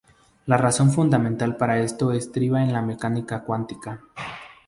La 0.47 0.57
razón 0.57 0.89
fundamental 0.91 1.57
para 1.57 1.79
esto 1.79 2.11
estriba 2.11 2.63
en 2.63 2.73
la 2.73 2.81
mecánica 2.81 3.41
cuántica. 3.43 4.01